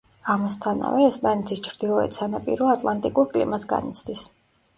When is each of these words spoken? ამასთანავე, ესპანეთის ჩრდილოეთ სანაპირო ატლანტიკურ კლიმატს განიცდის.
ამასთანავე, 0.35 1.03
ესპანეთის 1.09 1.61
ჩრდილოეთ 1.67 2.17
სანაპირო 2.17 2.71
ატლანტიკურ 2.77 3.29
კლიმატს 3.37 3.71
განიცდის. 3.77 4.27